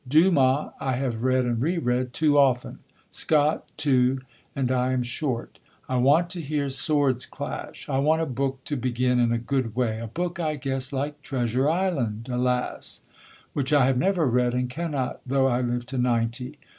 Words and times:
Dumas 0.07 0.73
I 0.79 0.93
have 0.95 1.21
read 1.21 1.43
and 1.45 1.61
reread 1.61 2.11
too 2.11 2.35
often; 2.39 2.79
Scott, 3.11 3.67
too, 3.77 4.21
and 4.55 4.71
I 4.71 4.93
am 4.93 5.03
short. 5.03 5.59
I 5.87 5.97
want 5.97 6.31
to 6.31 6.41
hear 6.41 6.71
swords 6.71 7.27
clash. 7.27 7.87
I 7.87 7.99
want 7.99 8.19
a 8.19 8.25
book 8.25 8.63
to 8.63 8.75
begin 8.75 9.19
in 9.19 9.31
a 9.31 9.37
good 9.37 9.75
way; 9.75 9.99
a 9.99 10.07
book, 10.07 10.39
I 10.39 10.55
guess, 10.55 10.91
like 10.91 11.21
Treasure 11.21 11.69
Island, 11.69 12.29
alas! 12.29 13.03
which 13.53 13.71
I 13.71 13.85
have 13.85 13.97
never 13.99 14.25
read, 14.25 14.55
and 14.55 14.71
cannot 14.71 15.21
though 15.23 15.45
I 15.45 15.61
live 15.61 15.85
to 15.85 15.99
ninety. 15.99 16.57